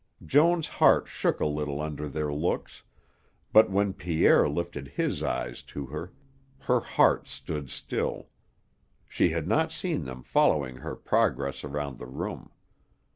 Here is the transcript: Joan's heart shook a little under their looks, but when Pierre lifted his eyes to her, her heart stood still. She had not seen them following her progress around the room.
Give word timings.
Joan's 0.25 0.67
heart 0.67 1.07
shook 1.07 1.39
a 1.39 1.45
little 1.45 1.79
under 1.79 2.09
their 2.09 2.33
looks, 2.33 2.81
but 3.53 3.69
when 3.69 3.93
Pierre 3.93 4.49
lifted 4.49 4.87
his 4.87 5.21
eyes 5.21 5.61
to 5.77 5.85
her, 5.85 6.11
her 6.61 6.79
heart 6.79 7.27
stood 7.27 7.69
still. 7.69 8.29
She 9.07 9.29
had 9.29 9.47
not 9.47 9.71
seen 9.71 10.05
them 10.05 10.23
following 10.23 10.77
her 10.77 10.95
progress 10.95 11.63
around 11.63 11.99
the 11.99 12.07
room. 12.07 12.49